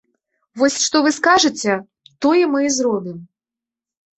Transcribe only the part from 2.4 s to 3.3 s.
мы і зробім.